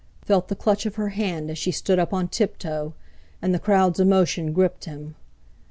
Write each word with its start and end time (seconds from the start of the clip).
felt 0.25 0.47
the 0.47 0.55
clutch 0.55 0.87
of 0.87 0.95
her 0.95 1.09
hand 1.09 1.51
as 1.51 1.59
she 1.59 1.69
stood 1.69 1.99
up 1.99 2.11
on 2.11 2.27
tiptoe; 2.27 2.95
and 3.39 3.53
the 3.53 3.59
crowd's 3.59 3.99
emotion 3.99 4.51
gripped 4.51 4.85
him. 4.85 5.13